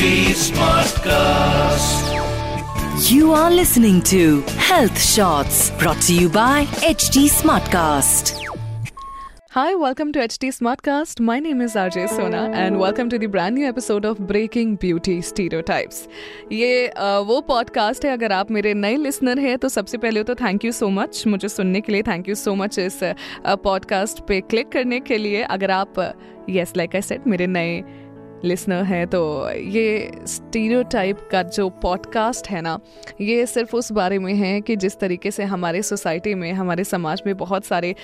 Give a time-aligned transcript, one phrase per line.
[0.00, 2.04] HT Smartcast.
[3.10, 8.30] You are listening to Health Shots brought to you by HT Smartcast.
[9.50, 11.20] Hi, welcome to HT Smartcast.
[11.20, 15.20] My name is RJ Sona and welcome to the brand new episode of Breaking Beauty
[15.20, 16.00] Stereotypes.
[16.52, 20.34] ये uh, वो podcast है अगर आप मेरे नए listener हैं तो सबसे पहले तो
[20.34, 22.98] थैंक यू सो मच मुझे सुनने के लिए थैंक यू सो मच इस
[23.44, 26.02] पॉडकास्ट uh, पे क्लिक करने के लिए अगर आप
[26.50, 27.82] यस लाइक आई सेड मेरे नए
[28.45, 32.79] लिसनर हैं तो ये स्टीरियोटाइप का जो पॉडकास्ट है ना,
[33.21, 37.21] ये सिर्फ़ उस बारे में है कि जिस तरीके से हमारे सोसाइटी में, हमारे समाज
[37.25, 37.95] में बहुत सारे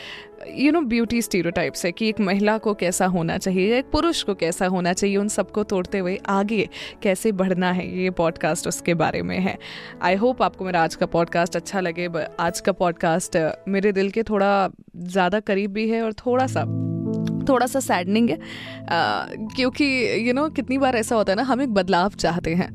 [0.53, 4.33] यू नो ब्यूटी स्टीरियोटाइप्स है कि एक महिला को कैसा होना चाहिए एक पुरुष को
[4.33, 6.69] कैसा होना चाहिए, उन सबको तोड़ते हुए आगे
[7.03, 9.57] कैसे बढ़ना है, ये पॉडकास्ट उसके बारे में है।
[10.01, 14.23] आई होप आपको मेरा आज का पॉडकास्ट अच्छा लगे आज का पॉडकास्ट मेरे दिल के
[14.23, 16.86] थोड़ा ज़्यादा करीब भी है और थोड़ा सा
[17.49, 18.37] थोड़ा सा सैडनिंग है
[19.55, 19.85] क्योंकि
[20.27, 22.69] यू नो कितनी बार ऐसा होता है ना, हम एक बदलाव चाहते हैं।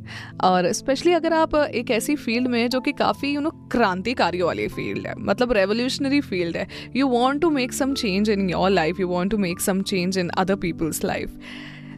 [0.45, 4.69] और स्पेशली अगर आप एक ऐसी फ़ील्ड में जो कि काफ़ी यू नो क्रांतिकारी वाली
[4.69, 6.67] फ़ील्ड है मतलब रेवोल्यूशनरी फ़ील्ड है।
[6.97, 10.19] You want to make some change in your life you want to make some change
[10.19, 11.39] in other people's life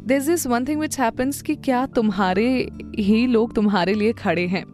[0.06, 2.46] this is one thing which happens कि क्या तुम्हारे
[2.98, 4.64] ही लोग तुम्हारे लिए खड़े हैं?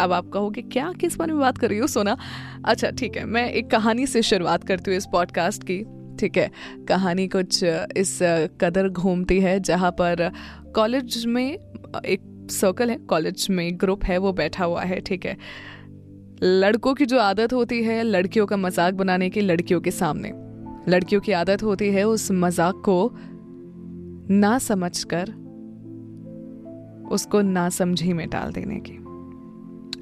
[0.00, 0.92] अब आप कहोगे, क्या?
[1.00, 1.86] किस बारे में बात कर रही हो?
[1.86, 2.16] सोना।
[2.64, 5.84] अच्छा ठीक है, मैं एक कहानी से शुरुआत करती हूँ इस पॉडकास्ट की।
[6.16, 6.50] ठीक है,
[6.88, 8.18] कहानी कुछ इस
[8.60, 10.30] कदर घूमती है जहाँ पर
[10.74, 15.36] कॉलेज में एक सर्कल है, कॉलेज में ग्रुप है, वो बैठा हुआ है, ठीक है।
[16.42, 20.32] लड़कों की जो आदत होती है, लड़कियों का मज़ाक बनाने की लड़कियों के सामने।
[20.88, 23.10] लड़कियों की आदत होती है उस मज़ाक को
[24.30, 25.30] ना समझकर,
[27.12, 28.98] उसको ना समझी में डाल देने की।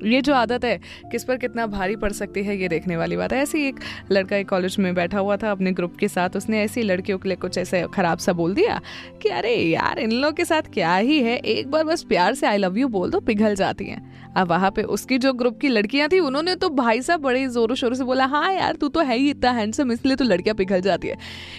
[0.04, 0.78] ये जो आदत है
[1.12, 3.80] किस पर कितना भारी पड़ सकती है ये देखने वाली बात है। ऐसे ही एक
[4.12, 7.28] लड़का एक कॉलेज में बैठा हुआ था अपने ग्रुप के साथ उसने ऐसी लड़कियों के
[7.28, 8.80] लिए कुछ ऐसे खराब सा बोल दिया
[9.22, 11.36] कि अरे यार इन लोगों के साथ क्या ही है?
[11.36, 14.70] एक बार बस प्यार से आई लव यू बोल दो पिघल जाती हैं। अब वहाँ
[14.70, 18.04] पे उसकी जो ग्रुप की लड़कियाँ थी उन्होंने तो भाई साहब बड़े जोरों शोरों से
[18.04, 21.16] बोला हाँ यार तू तो है ही इतना हैंडसम इसलिए तो लड़कियाँ पिघल जाती है।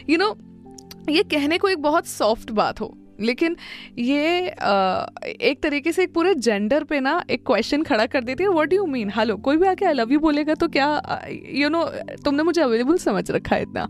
[0.09, 3.55] यू you नो know, ये कहने को एक बहुत सॉफ्ट बात हो। लेकिन
[3.99, 5.05] ये आ,
[5.41, 8.73] एक तरीके से एक पूरे जेंडर पे ना एक क्वेश्चन खड़ा कर देती है व्हाट
[8.73, 11.83] यू मीन हेलो कोई भी आके आई लव यू बोलेगा तो क्या यू you नो
[11.83, 13.89] know, तुमने मुझे अवेलेबल समझ रखा है इतना.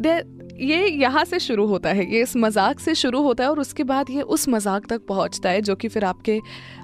[0.00, 3.84] ये यहाँ से शुरू होता है, ये इस मज़ाक से शुरू होता है और उसके
[3.84, 6.38] बाद ये उस मज़ाक तक पहुँचता है जो कि फिर आपके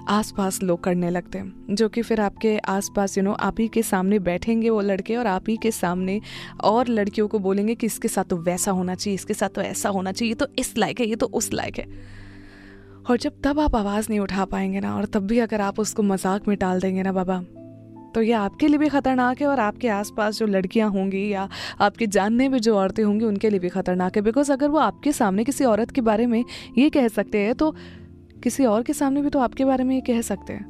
[0.09, 3.83] आसपास लोग करने लगते हैं, जो कि फिर आपके आसपास यू नो आप ही के
[3.83, 6.19] सामने बैठेंगे वो लड़के और आप ही के सामने
[6.63, 9.89] और लड़कियों को बोलेंगे कि इसके साथ तो वैसा होना चाहिए, इसके साथ तो ऐसा
[9.89, 11.85] होना चाहिए, ये तो इस लायक है, ये तो उस लायक है।
[13.09, 16.03] और जब तब आप आवाज़ नहीं उठा पाएँगे ना और तब भी अगर आप उसको
[16.03, 17.43] मज़ाक में टाल देंगे ना बाबा
[18.15, 21.47] तो ये आपके लिए भी ख़तरनाक है और आपके आसपास जो लड़कियाँ होंगी या
[21.81, 25.11] आपके जानने में जो औरतें होंगी, उनके लिए भी ख़तरनाक है। बिकॉज़ अगर वो आपके
[25.13, 26.43] सामने किसी औरत के बारे में
[26.77, 27.75] ये कह सकते हैं तो
[28.43, 30.65] किसी और के सामने भी तो आपके बारे में ये कह सकते हैं।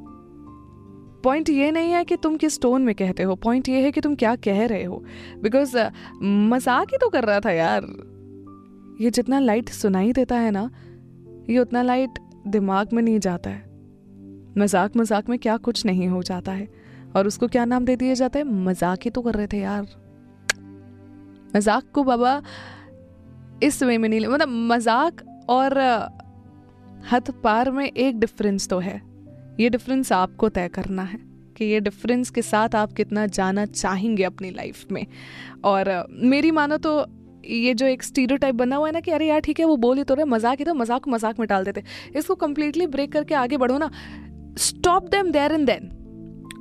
[1.24, 4.02] पॉइंट ये नहीं है कि तुम किस टोन में कहते हो। पॉइंट ये है कि
[4.02, 5.04] तुम क्या कह रहे हो।
[5.44, 5.78] बिकॉज़
[6.24, 7.88] मज़ाक ही तो कर रहा था यार।
[9.02, 10.70] ये जितना लाइट सुनाई देता है ना,
[11.50, 13.66] ये उतना लाइट दिमाग में नहीं जाता है।
[14.58, 16.68] मज़ाक मज़ाक में क्या कुछ नहीं हो जाता है।
[17.16, 18.46] और उसको क्या नाम दे दिया जाता है?
[18.46, 19.88] मज़ाक ही तो कर रहे थे यार।
[21.56, 22.42] मज़ाक को बाबा
[23.64, 25.80] इस वे में नहीं मतलब मज़ाक और
[27.12, 29.02] हथ पार में एक डिफरेंस तो है।
[29.60, 31.20] ये डिफरेंस आपको तय करना है
[31.58, 35.06] कि ये डिफरेंस के साथ आप कितना जाना चाहेंगे अपनी लाइफ में।
[35.66, 35.92] और
[36.26, 37.06] मेरी मानो तो
[37.46, 39.98] ये जो एक स्टीरियो बना हुआ है ना कि अरे यार ठीक है, वो बोल
[39.98, 41.84] ही तो रहे, मज़ाक ही तो मज़ाक मज़ाक में डाल देते।
[42.16, 43.90] इसको कंप्लीटली ब्रेक करके आगे बढ़ो ना।
[44.60, 45.90] Stop them there and then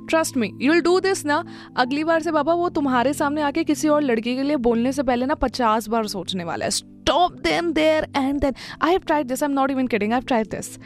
[0.09, 1.43] trust me you will do this ना।
[1.77, 5.03] अगली बार से बाबा, वो तुम्हारे सामने आके किसी और लड़की के लिए बोलने से
[5.03, 9.27] पहले ना पचास बार सोचने वाला है। Stop them there and then I have tried
[9.27, 10.77] this I am not even kidding I have tried this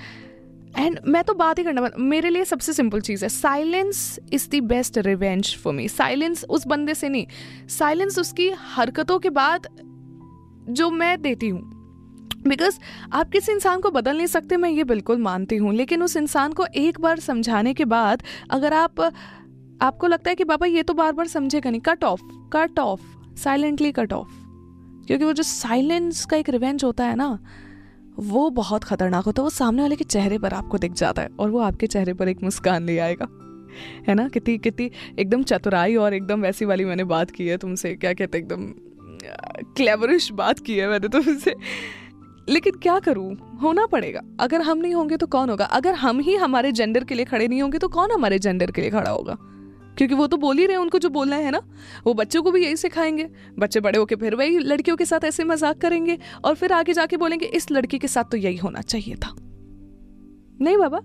[0.78, 4.64] and मैं तो बात ही करना मेरे लिए सबसे सिंपल चीज़ है। Silence is the
[4.66, 7.26] best revenge for me silence उस बंदे से नहीं।
[7.70, 9.68] साइलेंस उसकी हरकतों के बाद
[10.70, 11.81] जो मैं देती हूँ।
[12.48, 12.80] बिकॉज़
[13.14, 16.54] आप किसी इंसान को बदल नहीं सकते, मैं ये बिल्कुल मानती हूँ। लेकिन उस इंसान
[16.54, 19.14] को एक बार समझाने के बाद अगर आप,
[19.82, 22.22] आपको लगता है कि, बाबा, ये तो बार बार समझेगा नहीं। Cut off
[22.54, 23.02] cut off
[23.36, 24.28] silently cut off
[25.08, 27.40] क्योंकि वो जो साइलेंस का एक रिवेंज होता है ना,
[28.20, 31.30] वो बहुत खतरनाक होता है। वो सामने वाले के चेहरे पर आपको दिख जाता है
[31.40, 33.28] और वो आपके चेहरे पर एक मुस्कान ले आएगा।
[34.08, 34.28] है ना?
[34.28, 38.38] कितनी कितनी एकदम चतुराई और एकदम वैसी वाली मैंने बात की है तुमसे। क्या कहते
[38.38, 38.74] एकदम
[39.76, 41.56] क्लेवरिश बात की है मैंने तुमसे।
[42.52, 43.60] लेकिन क्या करूँ?
[43.62, 45.66] होना पड़ेगा। अगर हम नहीं होंगे तो कौन होगा?
[45.66, 48.82] अगर हम ही हमारे जेंडर के लिए खड़े नहीं होंगे तो कौन हमारे जेंडर के
[48.82, 49.38] लिए खड़ा होगा?
[49.98, 51.62] क्योंकि वो तो बोल ही रहे हैं, उनको जो बोलना है ना,
[52.08, 55.44] वो बच्चों को भी यही सिखाएँगे। बच्चे बड़े होके फिर वही लड़कियों के साथ ऐसे
[55.44, 59.16] मज़ाक करेंगे और फिर आगे जाके बोलेंगे, इस लड़की के साथ तो यही होना चाहिए
[59.16, 59.36] था।
[60.62, 61.00] नहीं बाबा?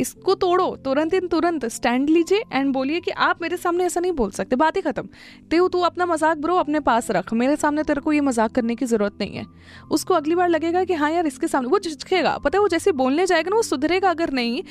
[0.00, 4.12] इसको तोड़ो, तुरंत इन तुरंत स्टैंड लीजिए एंड बोलिए कि आप मेरे सामने ऐसा नहीं
[4.14, 5.08] बोल सकते। बात ही खत्म।
[5.50, 8.74] ते तू अपना मज़ाक ब्रो अपने पास रख। मेरे सामने तेरे को ये मज़ाक करने
[8.74, 9.44] की ज़रूरत नहीं है।
[9.90, 12.92] उसको अगली बार लगेगा कि हाँ यार, इसके सामने वो झिझकेगा। पता है वो जैसे
[12.94, 14.62] बोलने जाएगा ना, वो सुधरेगा अगर नहीं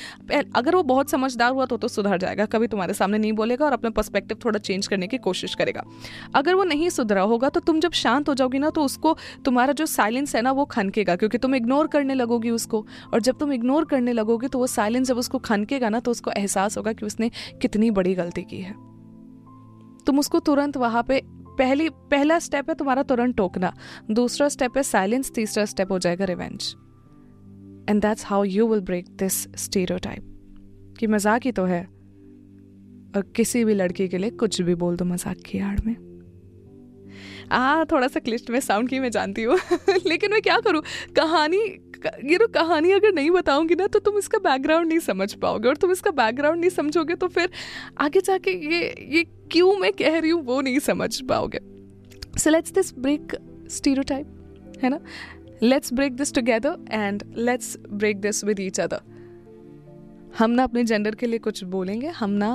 [0.55, 3.73] अगर वो बहुत समझदार हुआ तो तो सुधर जाएगा। कभी तुम्हारे सामने नहीं बोलेगा और
[3.73, 5.83] अपना पर्सपेक्टिव थोड़ा चेंज करने की कोशिश करेगा।
[6.35, 9.15] अगर वो नहीं सुधरा होगा तो तुम जब शांत हो जाओगी ना तो उसको
[9.45, 13.37] तुम्हारा जो साइलेंस है ना, वो खनकेगा, क्योंकि तुम इग्नोर करने लगोगी उसको। और जब
[13.39, 16.93] तुम इग्नोर करने लगोगे तो वो साइलेंस जब उसको खनकेगा ना तो उसको एहसास होगा
[16.93, 17.29] कि उसने
[17.61, 18.73] कितनी बड़ी गलती की है।
[20.05, 21.21] तुम उसको तुरंत वहाँ पे,
[21.57, 23.73] पहली, पहला स्टेप है तुम्हारा तुरंत टोकना।
[24.11, 26.75] दूसरा स्टेप है साइलेंस तीसरा स्टेप हो जाएगा revenge
[27.89, 31.83] and that's how you will break this stereotype कि मज़ाक ही तो है।
[33.15, 35.95] और किसी भी लड़की के लिए कुछ भी बोल दो मज़ाक की आड़ में।
[37.51, 39.57] आ थोड़ा सा क्लिस्ट में साउंड की मैं जानती हूँ।
[40.07, 40.81] लेकिन मैं क्या करूँ?
[41.15, 41.57] कहानी
[42.25, 45.77] ये नो कहानी अगर नहीं बताऊँगी ना तो तुम इसका बैकग्राउंड नहीं समझ पाओगे। और
[45.77, 47.49] तुम इसका बैकग्राउंड नहीं समझोगे तो फिर
[47.99, 51.59] आगे जाके ये ये क्यों मैं कह रही हूँ, वो नहीं समझ पाओगे।
[52.37, 53.35] So let's this break
[53.69, 54.99] stereotype है ना?
[55.63, 59.01] Let's break this together and let's break this with each other
[60.37, 62.53] हम ना अपने जेंडर के लिए कुछ बोलेंगे, हम ना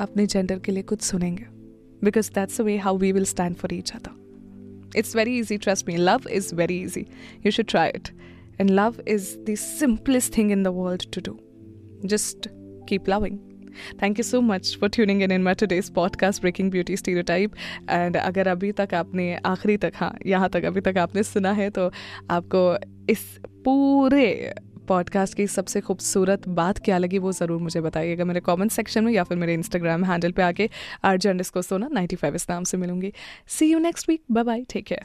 [0.00, 1.46] अपने जेंडर के लिए कुछ सुनेंगे।
[2.02, 5.96] Because that's way how we will stand for each other it's very easy trust me
[5.96, 7.06] love is very easy
[7.46, 8.08] you should try it
[8.62, 11.38] and love is the simplest thing in the world to do
[12.08, 12.48] just
[12.88, 13.38] keep loving
[14.02, 17.52] thank you so much for tuning in in my today's podcast breaking beauty stereotype
[17.90, 21.70] and अगर अभी तक आपने, आखिरी तक हाँ यहाँ तक अभी तक आपने सुना है
[21.70, 21.90] तो
[22.30, 22.76] आपको
[23.12, 24.54] इस पूरे
[24.88, 29.12] पॉडकास्ट की सबसे खूबसूरत बात क्या लगी, वो ज़रूर मुझे बताइएगा मेरे कमेंट सेक्शन में
[29.12, 30.68] या फिर मेरे इंस्टाग्राम हैंडल पे आके
[31.02, 33.12] अर्जन डिस्को सोना 95 इस नाम से मिलूँगी।
[33.48, 35.04] See you next week bye bye take care